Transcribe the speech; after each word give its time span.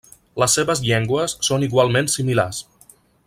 Les 0.43 0.55
seves 0.59 0.81
llengües 0.87 1.37
són 1.49 1.67
igualment 1.67 2.11
similars. 2.17 2.63